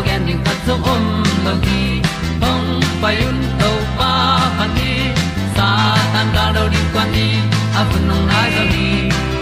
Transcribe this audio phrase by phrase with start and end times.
[0.00, 1.04] tu pi zo gen ding khat zo om
[1.44, 2.02] lo gi
[2.42, 4.12] hong pai un to pa
[4.58, 4.92] pa ni
[5.56, 5.68] sa
[6.12, 7.28] tan da do di kwan ni
[7.78, 8.88] a bu nong nai zo ni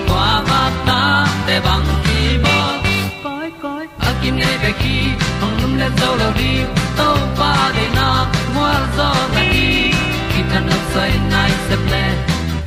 [0.09, 1.01] kwa ba ta
[1.47, 2.57] te bang ki bo
[3.25, 4.97] koi koi a kim nei be ki
[5.41, 6.53] hong lum le zo lo di
[6.99, 8.09] to pa de na
[8.55, 9.69] mo zo ta ni
[10.31, 12.05] ki tan no sai nai se ple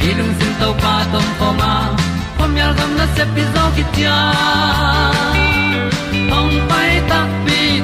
[0.08, 1.74] ilung sin to pa tom pa ma.
[2.38, 4.18] Pom yal gam na se pi zo ki tia
[6.34, 7.20] hong pai ta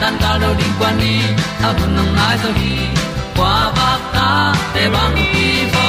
[0.00, 1.14] tan cao đâu đi qua đi
[1.62, 2.76] a bu nang mai zo gi
[3.36, 5.86] qua ba ta te bang ki bo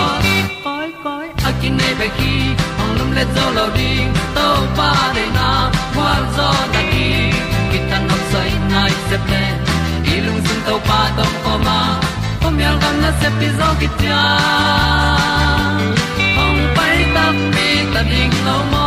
[0.64, 2.34] koi koi a kin nei be ki
[2.82, 3.92] ong lum le zo lo di
[4.36, 4.48] to
[4.78, 5.50] pa de na
[5.96, 7.08] kwa zo ta ki
[7.72, 9.44] ki tan nok sai nai se ple
[10.14, 11.80] i lung sun to pa tom ko ma.
[12.42, 14.22] Ko myal gam na se pi zo ki tia
[16.44, 18.87] ong pai ta mi ta ding lo mo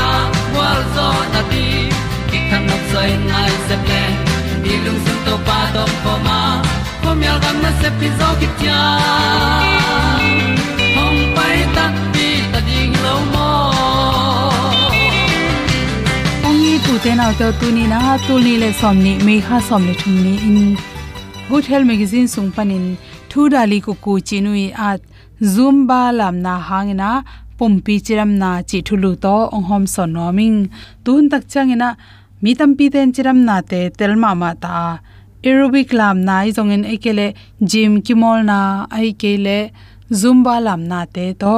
[0.95, 1.63] zo na ti
[2.29, 4.01] ki kan nok sai nai se ple
[4.63, 6.39] ni lung sun to pa to pa ma.
[7.03, 8.79] Ko mi al gam na se pi zo ki tia
[10.95, 11.85] hom pai ta
[12.15, 13.49] ti ta ding lo mo
[16.47, 19.13] ong ongi tu te na to tu ni na ha tu ni le som ni
[19.27, 20.59] me kha som le thum ni in
[21.49, 22.85] good health magazine sung panin
[23.33, 25.03] thu dali ku ku chinui at à,
[25.53, 27.09] zumba lam na hangina
[27.61, 30.59] pompi chiram na chi thulu to ong hom son noming
[31.05, 31.89] tun tak changina
[32.43, 34.77] mi tampi ten chiram na te telma ma ta.
[35.45, 37.27] Aerobic lam na i zongin ekele
[37.69, 38.57] gym kimol na
[38.97, 39.57] ai kele
[40.21, 41.53] zumba lam na te to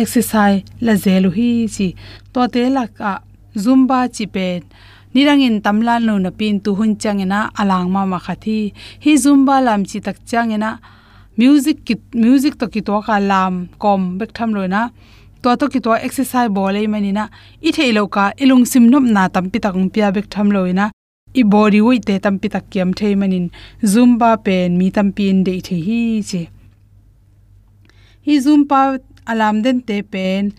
[0.00, 1.88] exercise la zelu hi chi.
[2.32, 3.12] To te la ka
[3.64, 4.46] zumba chi pe
[5.14, 8.58] nirangin tamlan lo na pin tu hun changena alang ma ma khathi
[9.04, 10.70] hi zumba lam chi tak changena
[11.40, 11.94] music ki
[12.24, 13.52] music to ki to ka lam
[13.82, 14.82] kom bek tham loina
[15.42, 17.24] to to ki to exercise bol ei manina
[17.68, 20.86] i theilo ka ilung sim nop na tam pi tak pia bek tham loina,
[21.40, 23.46] i body wi te tam pi tak kiam thei manin.
[23.92, 26.42] Zumba pen mi tam in de the hi che
[28.26, 28.80] hi zumba
[29.30, 30.52] alam den te pen,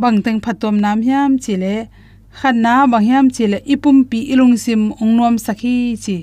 [0.00, 1.74] bang teng phatom nam hiam chile
[2.38, 6.18] khanna bang hiam chile ipum pi ilung sim ongnom sakhi chi.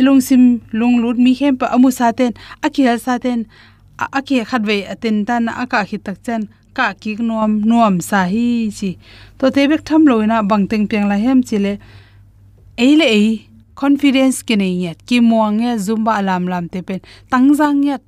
[0.00, 0.42] Ilung sim
[0.78, 2.32] lung lut mi hem pa amu sa ten
[2.66, 3.40] akhia sa ten
[4.18, 6.42] akhe khatwe aten tan aka khi tak chan
[6.76, 8.46] ka ki nuam nuam sa hi
[8.78, 8.90] chi.
[9.38, 11.72] To te bek tham loina bangteng piang la hem chile
[12.84, 13.28] eile ei
[13.80, 17.00] confidence ke nei yat ki muang ya zumba alam lam te pen.
[17.32, 18.04] Tangjang yat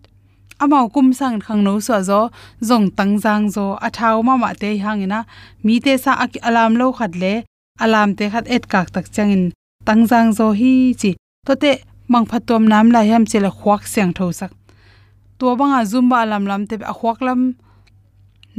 [0.63, 2.21] amao kum sang khang no so zo.
[2.69, 3.67] Zong tangjang zo.
[3.87, 5.21] Athau ma ma te hangina
[5.65, 6.13] mi te sa
[6.49, 7.35] alam lo khat le.
[7.85, 9.45] Alam te khat et kak tak changin
[9.87, 11.11] tangjang zo hi chi.
[11.47, 11.73] To te
[12.13, 14.53] mang phatom nam la hem chela khwak siang tho sak.
[15.39, 17.41] To banga zumba lam lam te a khwak lam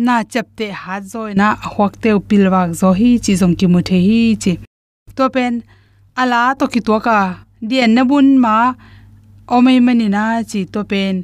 [0.06, 3.98] na chapte ha zoi na hwak te pilwak zo hi chi zong ki mu the
[4.08, 4.54] hi chi.
[5.18, 5.54] To pen,
[6.22, 7.18] ala to ki to ka
[7.70, 8.56] dien na bun ma
[9.56, 10.62] omei mani na chi.
[10.74, 11.16] To pen,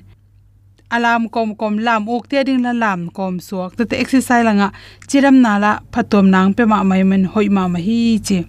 [0.95, 3.71] alam kom kom lam, ok te ding la lam kom suak.
[3.77, 4.67] Te exercise langa
[5.09, 8.39] chiram na la phatom nang pe ma mai men hoi ma ma hi chi.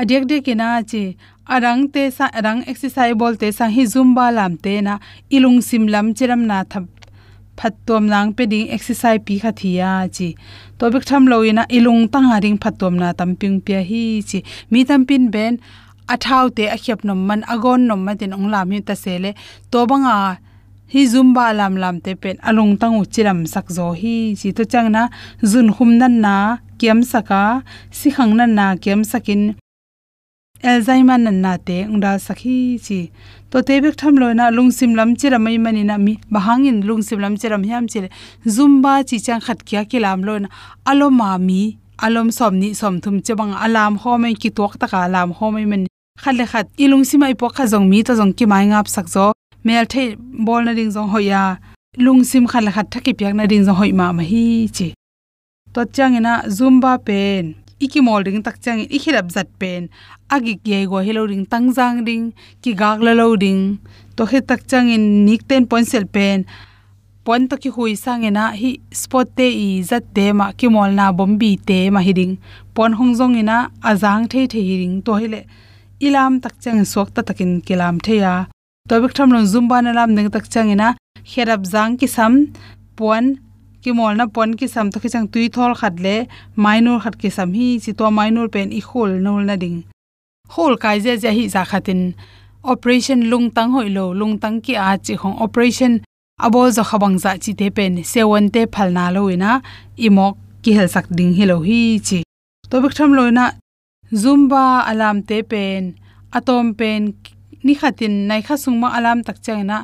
[0.00, 1.16] Adek de kina chi,
[1.54, 4.94] arang te sa, arang exercise bol te sa hi zumba lam te na
[5.36, 6.84] ilung sim lam chiram na thap
[7.58, 10.28] phatom nang pe ding exercise pi kha thia chi.
[10.78, 14.38] To bik tham loina ilung tang ring phatom na tamping pia hi chi.
[14.70, 15.52] Mi tampin ben
[16.14, 19.30] athau te a khep nom man, agon nom ma tin ong lam hi ta sele
[19.70, 20.16] to banga
[20.92, 24.48] hi zumba lam lam te pen alung tangu chiram sak zo hi chi.
[24.56, 25.02] To chang na
[25.50, 26.36] zun hum nan na,
[26.78, 27.42] kiam saka,
[27.98, 29.42] si khang nan na, kiam sakin
[30.62, 33.00] alzheimer nan na te ungda sakhi chi
[33.50, 37.20] to te bek tham loina na lungsim lam chira mai mani na mi bahangin lungsim
[37.20, 38.08] lam chiram hiam chile
[38.56, 40.54] zumba chi chang khat kya kilam loina lo
[40.90, 41.60] alo ma mi
[41.98, 45.50] alom som ni som thum chebang alam ho mai ki tok ta ka alam ho
[45.50, 45.86] mai man
[46.22, 49.26] khale khat ilung simai po kha jong mi to jong ki mai ngap sak zo
[49.64, 50.04] mel the
[50.46, 51.42] bol na ring jong hoya
[52.04, 54.44] lung sim khale khat thaki pyak na ring jong hoi ma ma hi
[54.76, 54.88] chi
[55.74, 57.44] to changina zumba pen
[57.80, 59.88] iki mol ring tak chang i khirap zat pen.
[60.30, 62.32] Agi ge go hello ring tang jang ding
[62.62, 63.78] ki gak la lo ding
[64.16, 66.44] to he tak chang in nik ten point sel pen.
[67.24, 68.70] Pon to ki hui sang ena hi
[69.02, 72.34] spot te i zat te ma ki mol na bombi te ma hi ding.
[72.74, 75.40] Pon hong jong ina azang the the ring to hele
[76.00, 78.34] ilam tak chang sok ta takin kilam the ya.
[78.88, 80.94] To bik tham lon zumba na lam ning tak chang ina
[81.30, 82.32] kherap jang ki sam
[82.96, 83.24] pon
[83.86, 86.16] ki mol na pon ki sam to ki chang tui thol khat le,
[86.64, 89.78] minor khat ki sam hi, chi to minor pen i khol nol na ding.
[90.52, 92.00] Khol kai je je hi za khatin.
[92.72, 95.92] Operation lung tang hoi lo lung tang ki a chi khong operation,
[96.44, 99.50] abo zo khabang za chi te pen se won te phalna lo ina
[100.06, 102.18] imok ki hel sak ding hi lo hi chi.
[102.70, 103.44] To bik tham lo na
[104.22, 105.82] zumba alam te pen,
[106.38, 107.02] atom pen
[107.66, 109.78] ni khatin, nai kha sungma alam tak changna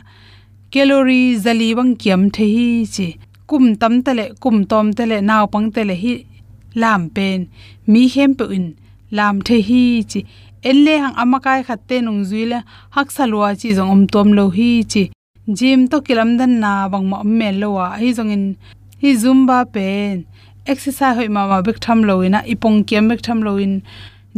[0.73, 3.09] calorie zali bang kiam the hi chi
[3.49, 6.15] kum tam tele kum tom tele naw pang tele hi
[6.75, 7.41] lam pen.
[7.87, 8.67] Mi hem pe in
[9.11, 10.21] lam the hi chi.
[10.65, 12.59] Elle hang amakai khatte nung zuile
[12.95, 15.11] hak salwa chi jong om tom lo hi chi.
[15.59, 18.45] Gym to kilam dan na bang ma mel lo wa, hi jong in,
[19.03, 20.25] hi zumba pen.
[20.73, 23.83] Exercise hoi ma ma bek tham lo ina ipong kem bek tham lo in.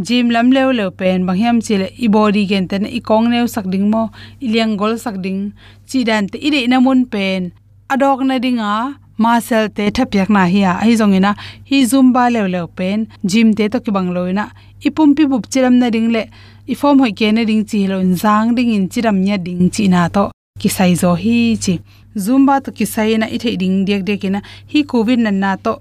[0.07, 3.47] Gym lam leo leo pen, bang hiam chile i body gen ten, i kong neu
[3.55, 4.03] sak ding mo,
[4.45, 5.53] i liang gol sak ding.
[5.89, 7.53] Chi dan te i de na mun pen
[7.93, 10.73] adok na dinga muscle te thapyak na hi a.
[10.85, 11.35] Hi zongina
[11.71, 14.51] hi zumba le le pen gym te to ki bang loina
[14.81, 16.25] ipum pi bup chiram na ding le,
[16.69, 19.87] i form hoi ke na ding chi lo zang ding in chiram nya ding chi
[19.89, 20.31] na to.
[20.61, 21.79] Ki sai zo hi chi.
[22.17, 24.41] Zumba to ki sai na i the ding dek dek na
[24.73, 25.79] hi covid na na to.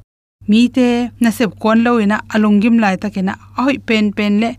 [0.48, 4.56] Mi te na sep kon lo ina alungim lai ta kena hoi pen pen le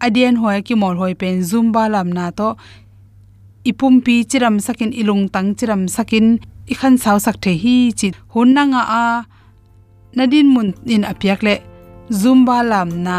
[0.00, 2.56] adian hoi ki mol hoi pen zumba lam na to.
[3.64, 6.38] Ipum pi chiram sakin ilung tang chiram sakin
[6.72, 9.04] i khan saw sak the hi chi hun na nga a
[10.16, 11.54] nadin mun in apiak le
[12.20, 13.16] zumba lam na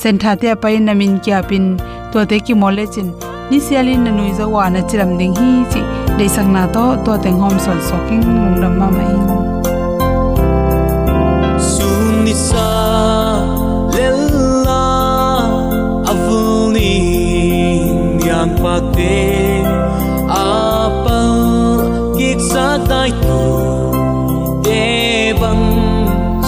[0.00, 1.66] sentha te pai namin kya pin
[2.12, 3.08] to te ki mole chin
[3.50, 5.80] ni sialin na nui zo wa na chiram ding hi chi
[6.18, 9.14] de sang na to to teng hom sol soking lung ram ma mai.
[9.14, 9.22] In
[11.72, 12.68] sun ni sa
[13.94, 14.84] lella
[16.12, 16.94] avuni
[18.26, 19.49] yang pa te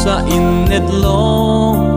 [0.02, 1.91] sa innet lo long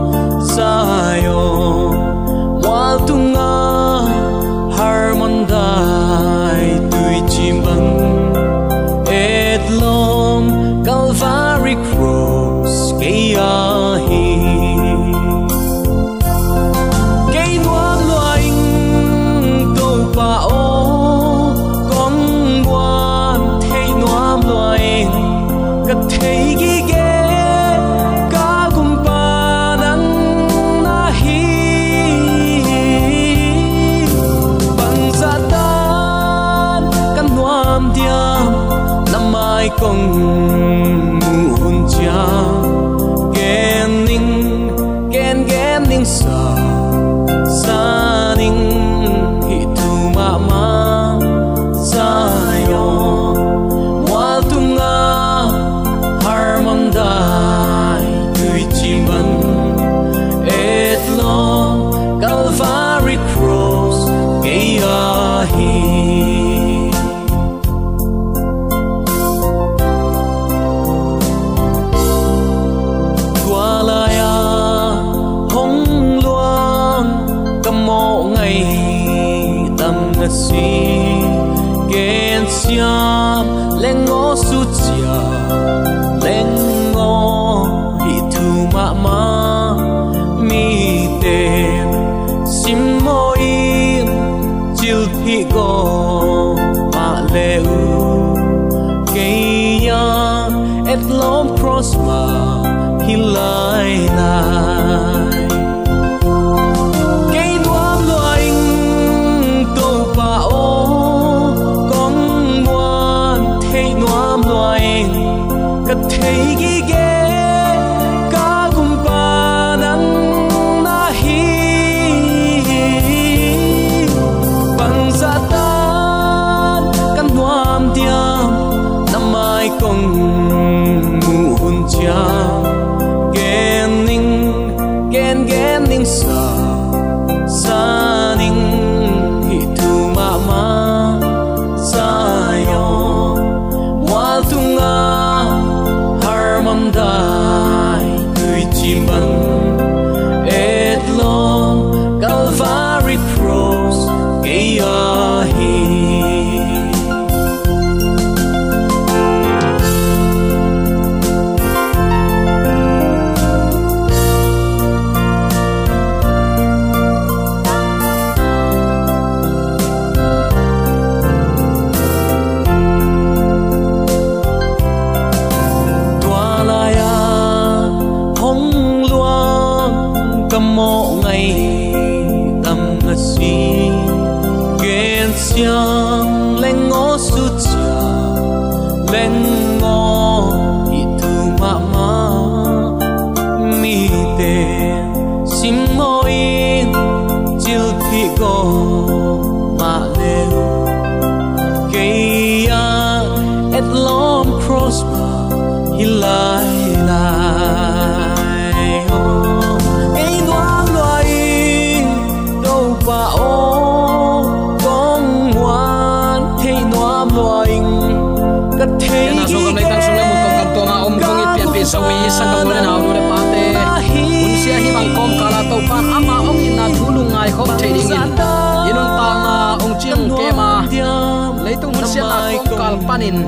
[233.16, 233.40] panin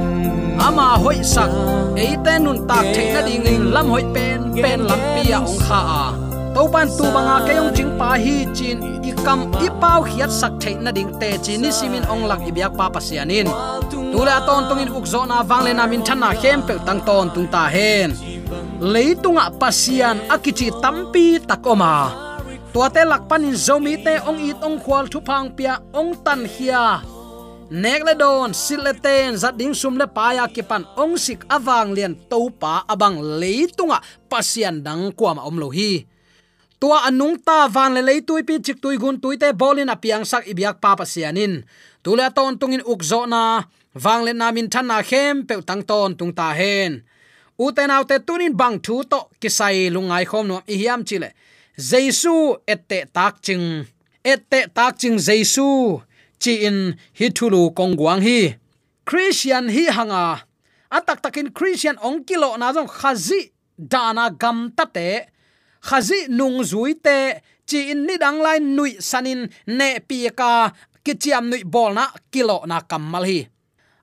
[0.57, 1.53] ama hoi sak.
[1.93, 3.63] Eite nun tak theina ding in.
[3.75, 6.05] Lam hoi pen pen lam pia ong kha a.
[6.57, 8.81] To pan tu banga ke ong ching pa hi chin.
[9.05, 11.61] I kam, i pau hiat sak theina ding te chin.
[11.63, 13.49] Ni simin ong lak i biak pa pasianin
[14.13, 17.69] tula ton tungin ukzo na wangle na min thana hem pe tang ton tung ta
[17.75, 18.17] hen.
[18.93, 21.93] Leitunga pasian akichi tampi takoma
[22.73, 27.05] tuate lakpanin zomi te ong it ong khwal thu phang pia, ong tan hia
[27.71, 31.45] nek le don sil le ten, zat ding sum le pa ki pan ong sik
[31.53, 36.07] awang lian to pa abang leitunga pasian dang kwa ma om lo hi.
[36.81, 40.25] Tua anung ta van le lei tui pi chik tui gun tui te bolin apiang
[40.25, 41.65] sak ibyak pa pasianin.
[42.03, 43.67] Tula ton tungin ukzo na
[44.05, 47.03] wang le namin than na khem pe tang ton tung ta hen.
[47.59, 51.35] Uten autte tunin bang thu to, kisai lungai khom no i hiam chile.
[51.77, 53.85] Jesu ette tak ching.
[54.25, 55.99] Ette tak ching jesu
[56.43, 58.57] chi in hi thulu kong guang hi.
[59.05, 60.45] Christian hi hanga.
[60.91, 65.29] Atak takin christian ong kilo na jong khazi dana gam ta te.
[65.81, 67.41] Khazi nung zui te.
[67.69, 70.73] Chi in ni dang lai nui sanin ne pi ka
[71.05, 73.45] kichiam nui bol na kilo na kamal hi.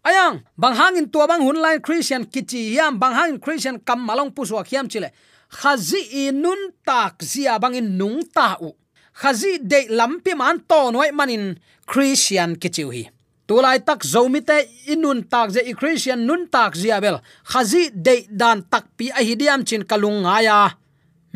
[0.05, 4.29] Ayang, bang hangin tua bang hun lai christian kichi yam, bang hangin christian kam malong
[4.29, 5.09] puswa khiam chile.
[5.49, 8.69] Khazi inun tak zia bangin nung ta u
[9.21, 11.45] khazi de lampi man to noi manin
[11.91, 13.03] christian kichiu hi
[13.47, 14.57] tulai tak zomi te
[14.93, 17.17] inun tak je christian nun tak ziabel
[17.51, 20.57] khazi de dan tak pi a hidiam chin kalung aya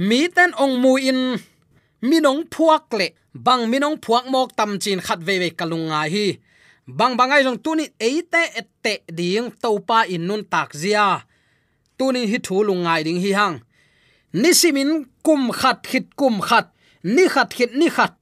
[0.08, 1.22] mi ten ong mu in
[2.02, 3.16] minong phuak le.
[3.34, 6.40] Bang minong phuak mok tam chin khat ve ve kalung nga hi.
[6.88, 11.28] Bang bangai jong tuni eite ette ding topa in nun tak zia.
[11.98, 13.62] Tuni hi thu lungai ding hi hang.
[14.34, 16.72] Nisimin kum khat khit kum khat
[17.04, 18.14] ni khat khit ni khat.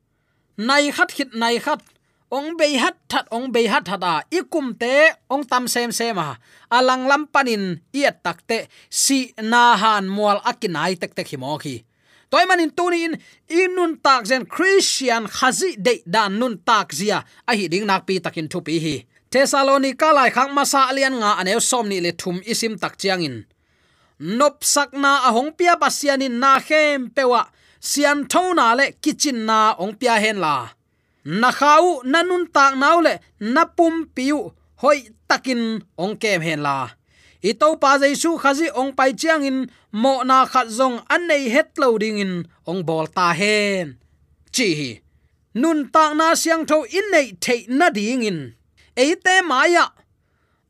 [0.58, 1.82] Nai khat khit nai khat.
[2.30, 6.36] Ong bei hat that, ong bei hat hata ikum te, ong tam sem sem ha
[6.68, 11.84] alang lam panin iat takte si na han mual akinai tek tek himo khi.
[12.28, 13.16] Toy manin tuni in
[13.48, 17.24] inun tak zen christian khazi de dan nun tak zia.
[17.48, 18.96] A hi ding nak pi takin thu pi hi.
[19.32, 23.48] Thessalonica lai khang masa alian nga anew som ni le thum isim tak chiang in.
[24.20, 27.48] Nop sakna ahong pia pasianin na khem pewa
[27.80, 30.56] sian thona le kitchen na ong pia hen la.
[31.26, 36.90] Na khau nanun tak nau le na pum piu hoi takin ong kem hen la.
[37.44, 41.50] I to pa jaisu khazi ong pai chiang in mo na khat zong an nei
[41.54, 42.34] het loading in
[42.70, 43.98] ong bol ta hen.
[44.56, 44.92] Chi hi.
[45.62, 48.40] Nun tak na siang tho in nei the na ding in.
[48.98, 49.86] Eite maya,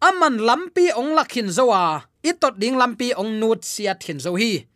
[0.01, 2.03] aman lampi ong lakhin zowa.
[2.23, 4.67] Itot ding lampi ong nut sia thin zo hi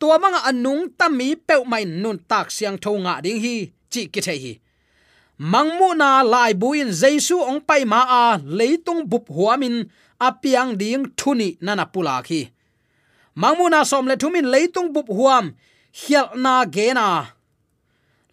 [0.00, 3.56] tua manga anung tami peu mai nun tak siang tho nga ding hi,
[3.92, 4.52] chi ki the hi.
[5.52, 8.24] Mangmu na lai buin jaisu ong pai ma a
[8.58, 9.76] leitung bup huamin
[10.26, 12.40] apiang ding thuni nana pula khi
[13.40, 15.44] mangmu na som le thumin leitung bup huam,
[16.00, 17.06] hial na ge na.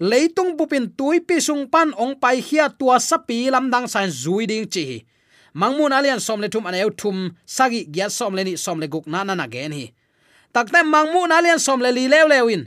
[0.09, 4.45] Leitung bupin tui pi sung pan ong pai hia tua sapi lam dang san zui
[4.51, 4.85] ding chi
[5.59, 9.05] mangmun alian som le thum aneu thum sagi gya som le ni som le guk
[9.07, 9.85] na na na gen hi
[10.53, 12.63] takte na alian som le li lew lewin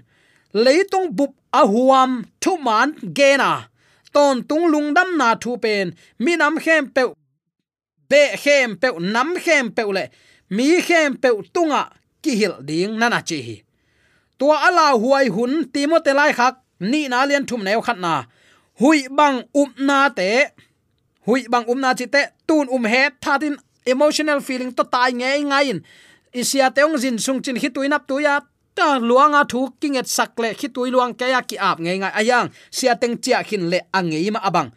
[0.54, 3.68] leitung bup a huam thu man gena.
[4.12, 5.94] Ton tung lungdam na thu pen.
[6.18, 7.02] Mi nam khem pe
[8.08, 10.04] be khem pe nam khem pe le.
[10.50, 11.82] Mi khem pe tunga
[12.22, 13.56] ki hil ding nana chi hi.
[14.38, 18.24] Tua ala huai hun timote lai khak ni na lian thum neu khat na.
[18.80, 20.28] Hui bang up na te,
[21.26, 25.30] hui bang um na chi te, tun um he thatin emotional feeling to tai nge
[25.50, 25.78] ngai in
[26.32, 28.40] isia teong jin sung chin hituinap tu ya
[28.74, 32.48] ta luanga thu king et sak le hitui luang kaya ki ap nge ngai ayang
[32.70, 34.70] sia teng chia khin le angei ma abang.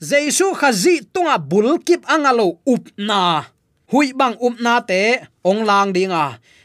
[0.00, 3.44] Jaisu khazi tunga bulkip angalo up na.
[3.90, 5.02] Hui bang up na te,
[5.44, 6.24] ong lang dinga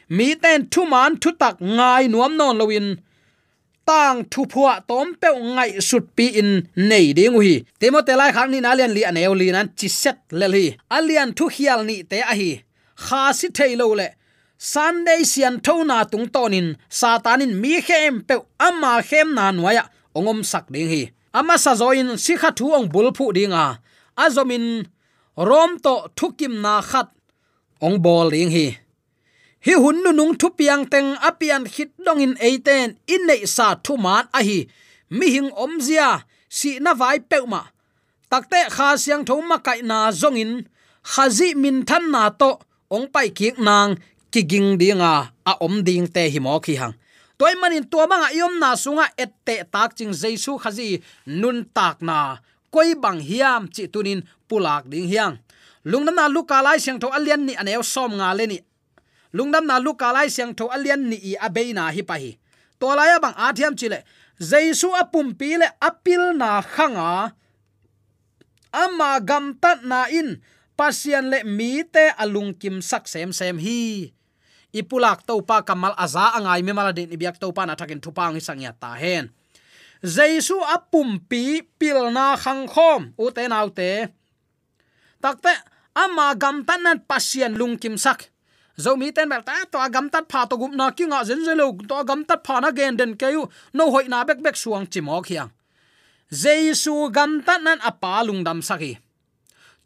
[0.10, 2.88] mi ten thu man thu tak ngai nuam non lowin
[3.86, 6.52] tang thu phua tom pe ngai sut pi in
[6.90, 10.18] nei ding hi timote lai khang ni na lian li aneu li nan chi set
[10.40, 10.66] le li.
[10.98, 12.52] Alian thu hial ni te a hi
[13.06, 14.08] kha si thailo le
[14.72, 16.68] sunday sian thona tung tonin
[17.00, 18.36] satanin mi khem pe
[18.68, 19.84] ama khem na nuaya
[20.18, 21.02] ongom sak ding hi
[21.40, 23.66] ama sa zoin si kha thu ong bul phu dinga
[24.24, 24.66] azomin
[25.50, 27.08] rom to thukim na khat
[27.86, 28.68] ong bol ding hi
[29.66, 33.68] hi hun nu nung thu piang teng apian khit dong in eiten in nei sa
[33.86, 34.60] thu man a hi
[35.18, 36.10] mi hing om zia
[36.50, 37.62] si na vai peuma.
[38.32, 40.52] Takte kha siang tho ma kai na zongin
[41.12, 42.50] khazi min than na to
[42.90, 43.96] ong pai ki nang
[44.34, 46.94] ki ging dinga a om ding te hi mo khi hang.
[47.40, 52.38] Toy manin to manga yom na sunga ette tak ching jaisu khazi nun tak na
[52.74, 55.38] koi bang hiam chi tunin pulak ding hiang.
[55.86, 58.60] Lungnam na luka lai siang tho alian ni aneo som nga le ni.
[59.34, 62.36] Lungnam na luka lai siang tho alian ni i abeina hi pa hi
[62.80, 64.04] to laya bang athiam chile
[64.40, 67.36] jaisu apum pi le apil na khanga,
[68.72, 70.40] ama gam tat na in
[70.80, 74.16] pasian le mi te alung kim sak sem sem hi.
[74.72, 78.40] Ipulak to pa kamal aza angai me mala din ibyak to pa na thakin thupang
[78.40, 79.28] hi sangya ta hen.
[80.00, 83.12] Jaisu apum pi pil na khang khom.
[83.20, 84.08] U te nau te.
[85.20, 85.52] Takte
[85.92, 88.32] ama gam tan nan pasian lung kim sak.
[88.80, 91.44] Zo mi ten mel ta to agam tat pha to gum na ki nga zen
[91.44, 94.88] zelo to agam tat pha na gen den kayu no hoi na bek bek suang
[94.88, 95.52] chimok hiang.
[96.32, 99.09] Jaisu gam tan nan apa lung dam sakhi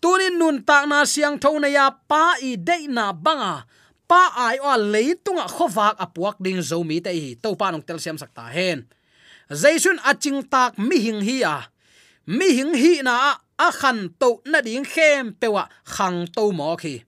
[0.04, 3.64] tunin nun tak na siang tho na ya, pa i de na banga.
[4.04, 7.40] Pa ai o leitunga khowak apuak ding zo mi te hi.
[7.40, 8.84] To pa nong tel siam sakta hen.
[9.48, 11.58] Jaisun aching tak mi hing hi a.
[12.28, 17.00] Mi hing hi na a khan to na ding khem pewa khang to mo khi.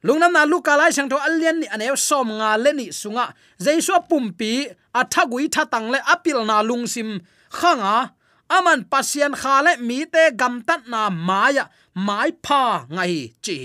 [0.00, 3.36] Lungnam na luka lai sang tho alian ni anew som nga le ni sunga.
[3.60, 4.64] Jaisu pumpi
[4.96, 7.20] athagui tha tang le apil na lungsim
[7.52, 8.15] khanga
[8.48, 13.58] aman pasian khale mi te gam tat na maya mai pha ngai chi.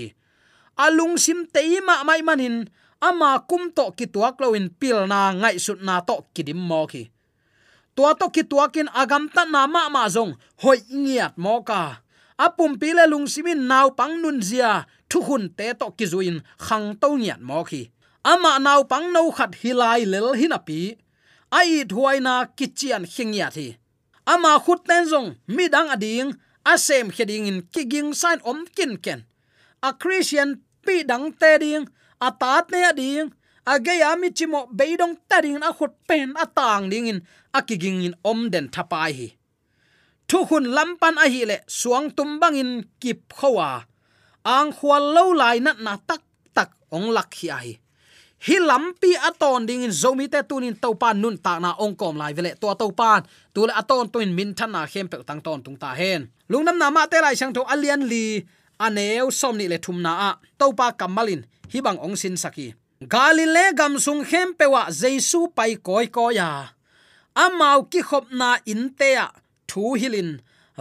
[0.84, 2.56] Alung sim teima mai manin,
[3.00, 7.02] ama kum to ki tuak loin pil na ngai sut na to kidim mo ki
[7.96, 12.00] tua to ki tuakin agam ta na ma ma zong, hoi ngiat mo ka.
[12.40, 17.08] Apum pile lung simin naw pang nun zia, thu hun te to kizuin, khang to
[17.20, 17.82] ngiat mo ki
[18.22, 20.94] ama naw pang no khat hilai lel hinapi
[21.50, 23.66] ai thuaina kichian hingya thi
[24.26, 26.32] ama khut ten zong, mi dang ading
[26.64, 29.24] asem kheding in kiging sign om kin ken.
[29.82, 31.86] A christian pi dang te ding,
[32.20, 33.32] a tat ne ading
[33.66, 37.20] a ge ya mi chimo beidong ta ding a khut pen a tang ding in,
[37.54, 39.28] a kiging in om den thapai hi.
[40.28, 43.84] Thu hun lampan a hi le suang tumbang in kip khowa
[44.42, 47.70] ang khwal lo lai na na tak tak ong lak hi ai
[48.46, 52.50] hi lampi aton ding in zomi te tunin topan nun ta na ongkom lai vele
[52.60, 53.20] to topan
[53.54, 56.20] tul aton tuin min than na khem pe tang ton tung ta hen.
[56.50, 58.24] Lungnam na ma te lai sang tho alian li
[58.86, 60.30] aneu som ni le thum na a.
[60.58, 61.40] Topa kamalin,
[61.72, 62.68] hi bang ong sin saki.
[63.12, 66.50] Galile gam sung khem pe wa jesu pai koi ko ya
[67.34, 69.26] amau ki khop na in te ya
[69.68, 70.30] thu hilin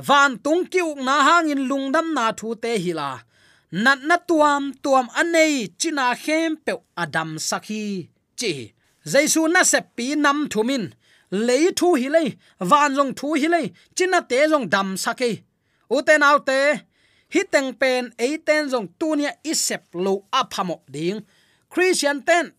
[0.07, 3.09] van tung ki uk na hangin lungdam na thu te hila
[3.71, 8.09] nat na tuam tuam anei, china khem pe adam sakhi.
[8.39, 8.73] Chi,
[9.05, 10.93] jaisu na se pi nam thumin
[11.31, 12.29] lei thu hi lei,
[12.59, 15.31] van jong thu hi lei, china te jong dam sakhi.
[15.89, 16.59] Uten autte
[17.33, 21.19] hi teng pen ei ten jong tunia isep lo aphamo ding.
[21.71, 22.51] Christian ten,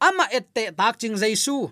[0.00, 1.70] ama ette tak ching jaisu.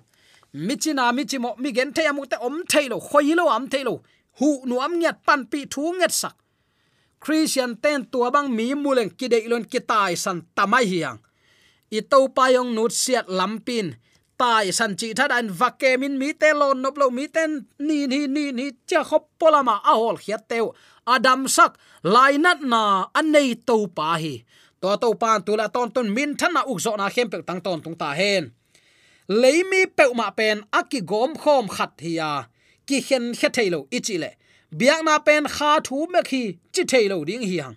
[0.55, 4.01] Michina michimo mi gen the amu te om thailo khoilo am thailo
[4.39, 6.35] hu nu am nyat pan pi thu nget sak
[7.21, 11.19] christian ten tua bang mi muleng kidei lon kitai san tamai hiang.
[11.91, 13.97] I to payong nut siat lampin
[14.39, 18.07] tai san chi thad an vake min mi te lon nop lo mi ten ni
[18.07, 20.67] ni ni ni cha khop polama a hol khiat teu.
[21.07, 21.73] Adam sak
[22.05, 24.45] lainat na anei to pa hi.
[24.81, 27.43] To to pan tu la ton ton min than na uk zo na khem pe
[27.49, 28.53] tang ton tung ta hen.
[29.29, 32.31] Leimi pe ma pen aki gom khom khat hiya.
[32.87, 34.31] Ki khen khe thailo ichile
[34.79, 37.77] biak na pen kha thu me khi chi thailo ding hi hang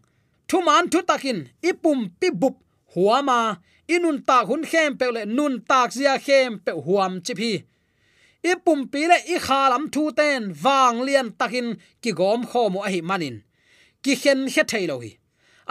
[0.52, 2.56] thu man thu takin, ipum pi bup,
[2.94, 3.40] huama,
[3.88, 7.52] inun ta hun khem pe le, nun tak zia khem pe huam chi phi
[8.52, 11.68] ipum pi le, i kha lam thu ten wang lian takin,
[12.02, 13.38] ki gom kho mo hi manin.
[14.04, 15.12] Ki khen khe thailo hi.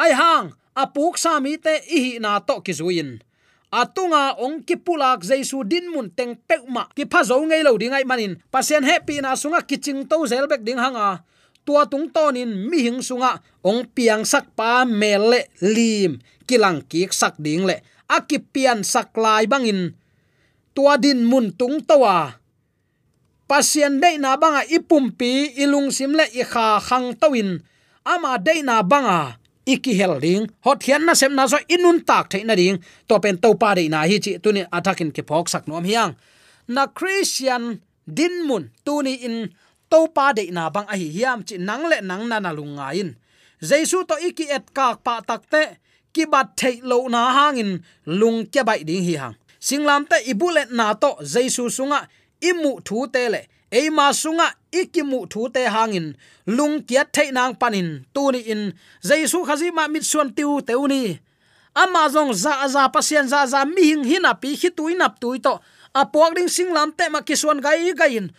[0.03, 0.47] Ai hang
[0.83, 3.11] apuk sami te, i hi na to ki zuin
[3.71, 8.37] atunga ong kipulak jaisu din mun teng pekma ki pha zo ngei lo dingai manin.
[8.51, 11.23] Pasien happy na sunga kiching to zelbek ding hanga.
[11.63, 13.39] Tua tung tonin mi hing sunga.
[13.63, 16.19] Ong piang sak pa mele lim.
[16.45, 17.81] Kilang ki sak ding le.
[18.11, 19.95] Akipian sak lai bangin.
[20.75, 22.35] Tua din mun tung towa.
[23.47, 27.59] Pasien dei na banga ipumpi ilung simle i kha khang tawin
[28.07, 29.40] ama dei na banga
[29.75, 32.77] iki hel ding hot hian na sem na zo inun tak thai na ding
[33.09, 36.13] to pen to pa de na hi chi tunin atakin ke phok sak nom hiang.
[36.75, 39.37] Na christian din mun tuni in
[39.91, 42.87] to pa de na bang a hi hiam chi nang le nang na na lunga
[43.01, 43.11] in.
[43.69, 45.63] Jesu to iki et kak pa takte
[46.15, 47.71] ki bat thei lo na hangin
[48.21, 49.37] lung ke bai ding hi hang.
[49.61, 52.01] Singlam te ibulet na to jesu sunga
[52.41, 56.17] imu thu te le eima sunga ikimu thu te hangin.
[56.47, 58.05] Lung kiat thei nang panin.
[58.15, 58.63] Tu ni in.
[59.09, 61.21] Jaisu khazi ma mit suan tiu teuni
[61.75, 65.39] ama zong za za pasien za za mi hing hina pi hi tu inap tu
[65.39, 65.61] to.
[65.95, 68.31] Apuak ding singlam te ma kiswan gai gain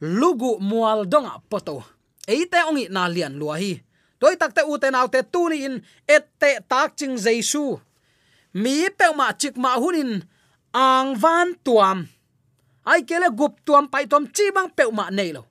[0.00, 1.82] lugu mual donga poto.
[2.26, 3.82] Eite ongi na lian lua hi.
[4.18, 5.82] Toy takte u te nau te tu ni in.
[6.08, 7.78] Ette tak ching jaisu.
[8.54, 10.22] Mi pe ma chik ma hunin.
[10.74, 12.06] Ang van tuam
[12.86, 15.42] ai kele gup tuam pai tom chi bang pe ma nei lo.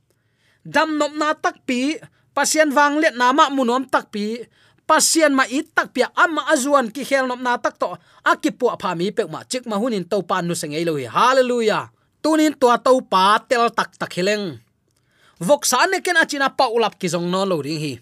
[0.65, 2.00] Dam nop na tak pi,
[2.34, 4.41] pasien wang let na ma munom tak pi,
[4.88, 7.93] pasien ma it tak pia amma azuan ki khel nop na tak to
[8.26, 11.06] akipu pha mi pe ma chik ma hunin to pan nu sengei lo hi.
[11.06, 11.91] Hallelujah!
[12.24, 14.58] Tunin tua to pa tel tak tak hileng
[15.39, 17.93] vok sa ne ken achina pa ulap ki jong no lo ring hi.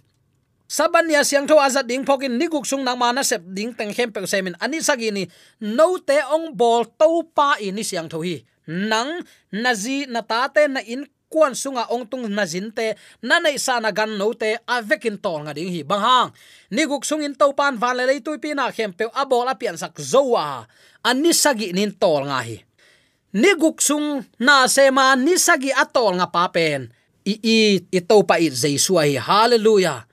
[0.69, 4.09] Saban ya siang tho azat ding phokin niguk sung nang mana sep ding teng khem
[4.09, 5.29] pe semin ani sagini
[5.61, 10.67] no te ong bol to pa ini siang tho hi nang nazi na ta te
[10.67, 12.93] na in kuan sunga ong tung na jin te,
[13.25, 16.29] na nei sa na gan no te, a vekin tol nga ding hi bang hang.
[16.69, 19.73] Ni guk sung in topan van le tu pi na khem pe abol a pian
[19.73, 20.69] sak zowa
[21.01, 22.61] ani sagi nin tol nga hi.
[23.33, 26.93] Ni guk sung na se ma ni sagi atol nga pa pen.
[27.25, 27.57] I i
[27.89, 29.17] i to pa i jesu hi.
[29.17, 30.05] Hallelujah.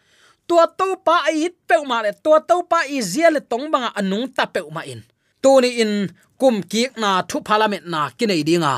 [0.48, 3.92] Tua to pa i pe ma le, tua to pa i zia le tong banga
[3.92, 5.04] anung ta pe ma in
[5.42, 5.92] tuni in
[6.40, 8.74] kum ki na thu parliament na kinai dinga.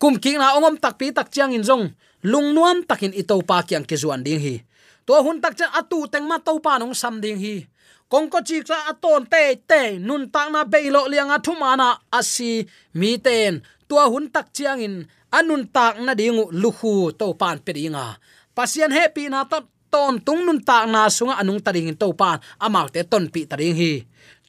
[0.00, 1.92] Kum ki na ongom tak pi tak chiang in zong,
[2.24, 4.60] lung nuam takin ito pa kyang ke zuan ding hi.
[5.06, 7.64] To hun tak chang atu teng ma to pa nong sam ding hi.
[8.06, 11.52] Kong ko chi cha aton te te, nun tak na be lo liang a thu
[11.58, 13.62] mana asi mi ten.
[13.88, 14.94] Tua hun tak chiang in
[15.30, 18.18] anun tak na dingu luhu to pan pe dinga.
[18.54, 19.58] Pasian happy na to
[19.90, 23.74] ton tung nun tak na sunga anung taring to pan amal te ton pi taring
[23.74, 23.92] hi.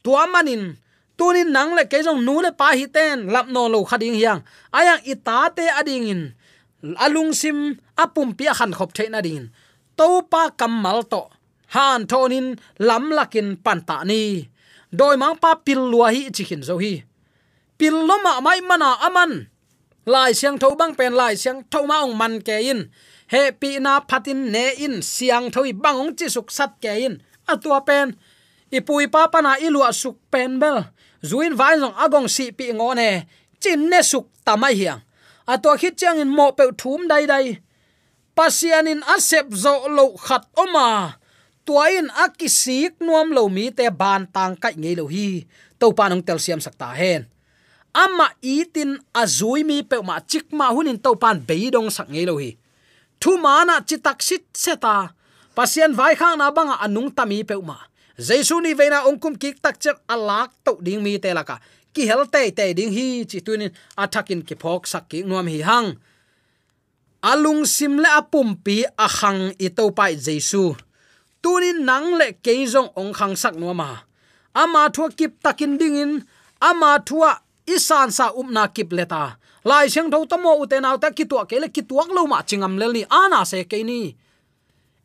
[0.05, 0.77] Tua manin
[1.17, 4.41] tunin nang le ke jong nu le pa hi ten, lap no lo khading hiang.
[4.71, 6.21] Ayang ita te ading in.
[7.01, 9.49] Alung sim apum pia khan khop the na din
[9.97, 11.25] to pa kamal to.
[11.73, 14.47] Han thonin lam lakin panta ni.
[14.93, 17.03] Doi mang pa pil lua hi chikin zo hi.
[17.77, 19.49] Pil loma mai mana aman
[20.07, 22.87] lai siang tho bang pen, lai siang tho ma ong man ke in.
[23.27, 27.19] He pi na phatin ne in, siang thoi bang ong chi suk sat ke in.
[27.51, 28.15] Atua pen.
[28.71, 30.87] Ipui pa pa na ilua suk pen bel
[31.23, 33.25] zuin vai zong agong si pi ngone
[33.61, 35.01] chin ne suk tamai hiang.
[35.47, 37.57] Atua khit chang in mo pe thum dai dai.
[38.35, 41.17] Pasian in asep zo lo khat oma.
[41.65, 45.47] Tuain akisik nuam lo mi te ban tang kai ngei lo hi.
[45.79, 47.25] To pa nong tel siam sakta hen.
[47.95, 52.35] Amma itin azui mi pe ma chik ma hunin to pan beidong sak ngei lo
[52.37, 52.59] hi.
[53.17, 55.15] Thu mana chitak sit seta
[55.57, 57.77] pasian vai khang na banga anung tami pe ma
[58.17, 61.61] jesu ni veina ongkum ki tak chek alak to ding mi te laka
[61.93, 63.71] ki hel te te ding hi chi tunin
[64.03, 65.93] athakin ki phok sak ki nuam hi hang
[67.21, 70.73] alung sim le apum pi a khang i to pai jesu
[71.45, 73.89] tunin nang le keizong ong khang sak nuama
[74.61, 76.11] ama thua kip takin dingin
[76.69, 77.31] ama thua
[77.69, 79.37] isan sa umna kip leta
[79.69, 83.03] lai seng tho tomo uten aw ta kitwa kele kitwak lo ma chingam lel ni
[83.21, 84.15] ana se ke ni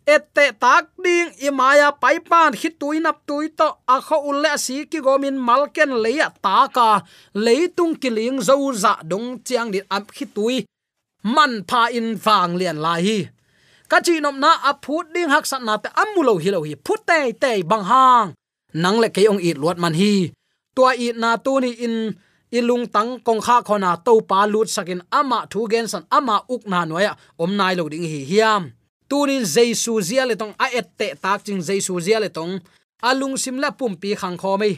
[0.06, 5.92] ette tak ding, imaya paipan hi tuinap tuito a kho ulle si ki gomin malken
[6.02, 7.02] leya taka.
[7.34, 10.64] Leitung kiling zo za dong chiang dit am hit tui.
[11.24, 13.18] Man pha in vang lian lai hi.
[13.90, 16.74] Ka chi nom na a phut ding hak sat na te amulo hi lo hi.
[16.86, 18.28] Phut te te bang hang.
[18.74, 20.32] Nang le ke ong it luat man hi.
[20.74, 21.96] Tua i na tu ni in
[22.52, 26.62] ilung tang kong kha khona to pa lut sakin ama thu gen san ama uk
[26.72, 27.12] na noya.
[27.42, 28.62] Om nai lo ding hi, hiam
[29.12, 32.54] tunin jaisu zia le tong a et te tak ching jaisu zia le tong
[33.08, 34.74] alung sim la pum pi khang kho mai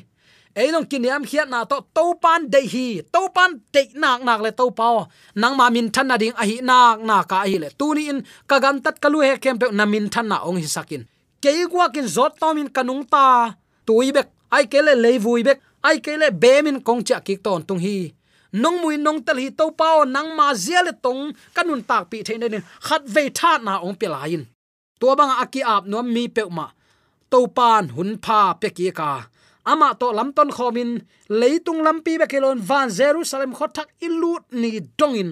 [0.54, 4.50] eilong kiniam khiat na to to pan de hi to pan de nak nak le
[4.58, 5.06] to pao.
[5.34, 7.68] Nang ma min than na ding a hi nak na ka hi le.
[7.78, 8.18] Tuni in
[8.50, 11.02] ka gan tat kalu he kem pe na min than na ong hi sakin.
[11.42, 13.24] Kei gwa kin zot to min kanung ta.
[13.86, 17.62] Tuibek ai kele le le vui bek, ai kele be min kong cha kik ton
[17.68, 18.14] tung hi
[18.62, 21.22] nong mui nong tel hi to pao, nang ma zia le tong
[21.54, 24.42] kanun tak pi thein ne khat ve tha na ong pe lain
[25.00, 26.66] to bang aki ap no mi pe ma
[27.30, 29.12] to pan hun pha pe ki ka.
[29.64, 30.90] Ama to lamton khomin
[31.40, 35.30] leitung lampi be kelon van jerusalem khothak ilut ni dongin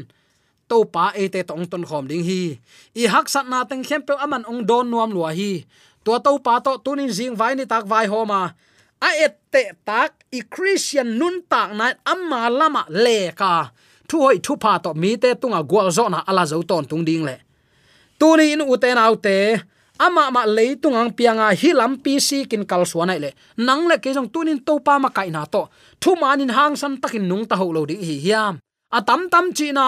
[0.68, 2.42] to pa e te tong ton khom ding hi.
[3.00, 5.52] I hak sat na teng khem pe aman ong don nuam lua hi.
[6.04, 8.42] To to pa to tunin jing vai ni tak vai homa
[9.02, 13.52] a et te tak i christian nun tak na amma lama le ka
[14.08, 17.04] thu hoi thu pa to mi te tunga gwal zo na ala zo ton tung
[17.08, 17.36] ding le.
[18.20, 19.36] Tu ni in uten te
[20.06, 23.30] ama ma leitung ang pianga hilam pc kin kal suanai le.
[23.66, 25.62] Nang le ke jong tunin to pa ma kai na to.
[26.02, 28.54] Thu manin hang san takin nung ta ho lo ding hi hiam.
[28.96, 29.84] A tam tam chi na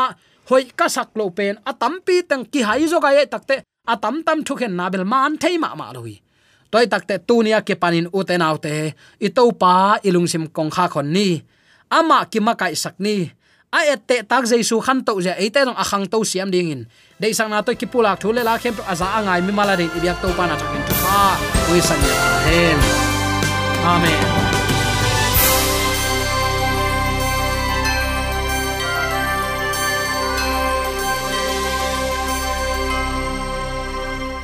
[0.48, 1.54] hoi ka sak lo pen.
[1.70, 3.56] A tam pi tang ki hai zo ga ye takte
[3.92, 6.16] a tam tam thu khen na bel man thei ma ma lo hi
[6.74, 11.38] toy takte tunia ke panin uten autte i to pa ilung kong kha khon ni.
[11.94, 13.30] Ama ki makai sakni
[13.70, 16.82] a ette tak jaisu khan to ja ate e nong akhang to siam dingin
[17.22, 20.18] dei sang na to ki pulak thule la khem aza angai mi mala rin ibyak
[20.22, 21.38] to pa na thakin tu pa
[21.70, 22.18] wi san ya
[23.94, 24.63] amen.